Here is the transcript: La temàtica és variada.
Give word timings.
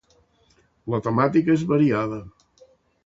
La 0.93 1.01
temàtica 1.07 1.53
és 1.59 1.67
variada. 1.73 2.19